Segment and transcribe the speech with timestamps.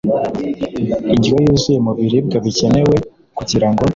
[1.13, 2.95] indyo yuzuye mu biribwa bikenewe,
[3.37, 3.83] kugira ngo